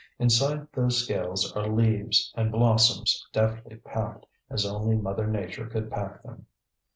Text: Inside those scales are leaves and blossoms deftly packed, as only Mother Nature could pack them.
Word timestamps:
Inside 0.17 0.65
those 0.73 1.03
scales 1.03 1.51
are 1.55 1.67
leaves 1.69 2.33
and 2.35 2.51
blossoms 2.51 3.23
deftly 3.31 3.75
packed, 3.75 4.25
as 4.49 4.65
only 4.65 4.95
Mother 4.95 5.27
Nature 5.27 5.67
could 5.67 5.91
pack 5.91 6.23
them. 6.23 6.47